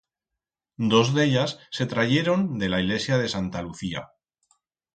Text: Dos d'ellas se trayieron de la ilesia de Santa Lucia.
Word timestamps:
Dos 0.93 1.11
d'ellas 1.17 1.53
se 1.79 1.87
trayieron 1.93 2.47
de 2.63 2.73
la 2.75 2.81
ilesia 2.87 3.23
de 3.25 3.31
Santa 3.37 3.65
Lucia. 3.69 4.05